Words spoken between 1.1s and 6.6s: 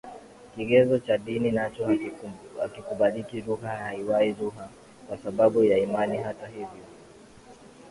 dini nacho hakikubaliki lugha haiwi lugha kwa sababu ya imani Hata